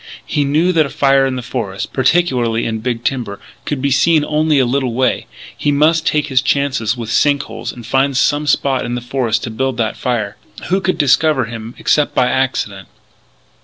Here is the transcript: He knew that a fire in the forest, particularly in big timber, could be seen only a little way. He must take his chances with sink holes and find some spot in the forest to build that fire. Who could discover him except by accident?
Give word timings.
He 0.25 0.43
knew 0.43 0.71
that 0.73 0.87
a 0.87 0.89
fire 0.89 1.27
in 1.27 1.35
the 1.35 1.43
forest, 1.43 1.93
particularly 1.93 2.65
in 2.65 2.79
big 2.79 3.03
timber, 3.03 3.39
could 3.65 3.83
be 3.83 3.91
seen 3.91 4.25
only 4.25 4.57
a 4.57 4.65
little 4.65 4.95
way. 4.95 5.27
He 5.55 5.71
must 5.71 6.07
take 6.07 6.25
his 6.25 6.41
chances 6.41 6.97
with 6.97 7.11
sink 7.11 7.43
holes 7.43 7.71
and 7.71 7.85
find 7.85 8.17
some 8.17 8.47
spot 8.47 8.83
in 8.83 8.95
the 8.95 9.01
forest 9.01 9.43
to 9.43 9.51
build 9.51 9.77
that 9.77 9.95
fire. 9.95 10.37
Who 10.69 10.81
could 10.81 10.97
discover 10.97 11.45
him 11.45 11.75
except 11.77 12.15
by 12.15 12.29
accident? 12.31 12.87